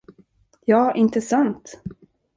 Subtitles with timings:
[0.65, 1.81] Ja, inte sant?